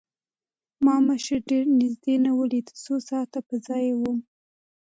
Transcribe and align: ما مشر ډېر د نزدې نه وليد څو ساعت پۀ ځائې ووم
ما 0.83 0.95
مشر 1.07 1.37
ډېر 1.49 1.63
د 1.69 1.73
نزدې 1.81 2.15
نه 2.25 2.31
وليد 2.39 2.67
څو 2.83 2.93
ساعت 3.07 3.31
پۀ 3.47 3.55
ځائې 3.67 3.91
ووم 3.95 4.19